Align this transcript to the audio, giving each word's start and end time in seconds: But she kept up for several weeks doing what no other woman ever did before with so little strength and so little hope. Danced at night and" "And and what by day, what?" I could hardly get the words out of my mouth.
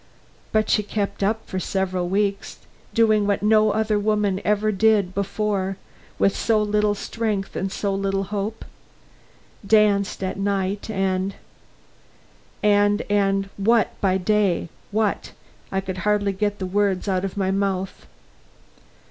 But 0.51 0.67
she 0.67 0.81
kept 0.81 1.21
up 1.21 1.45
for 1.47 1.59
several 1.59 2.09
weeks 2.09 2.57
doing 2.91 3.27
what 3.27 3.43
no 3.43 3.69
other 3.69 3.99
woman 3.99 4.41
ever 4.43 4.71
did 4.71 5.13
before 5.13 5.77
with 6.17 6.35
so 6.35 6.59
little 6.59 6.95
strength 6.95 7.55
and 7.55 7.71
so 7.71 7.93
little 7.93 8.23
hope. 8.23 8.65
Danced 9.63 10.23
at 10.23 10.37
night 10.39 10.89
and" 10.89 11.35
"And 12.63 13.03
and 13.11 13.49
what 13.57 13.89
by 14.01 14.17
day, 14.17 14.69
what?" 14.89 15.33
I 15.71 15.79
could 15.81 15.99
hardly 15.99 16.33
get 16.33 16.57
the 16.57 16.65
words 16.65 17.07
out 17.07 17.23
of 17.23 17.37
my 17.37 17.51
mouth. 17.51 18.07